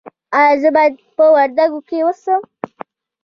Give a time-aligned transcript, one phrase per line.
[0.37, 2.41] ایا زه باید په وردګو کې اوسم؟